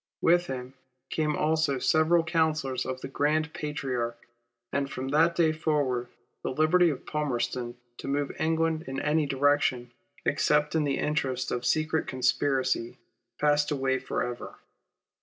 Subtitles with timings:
[0.19, 0.73] With him
[1.11, 4.19] came also several counsellors of the" Grand Patriarch,"
[4.73, 6.07] and from that day forward
[6.41, 9.91] the liberty of Palmerston to move England in any direction,
[10.25, 12.97] except in the interest of the secret conspiracy,
[13.39, 14.55] passed away for ever.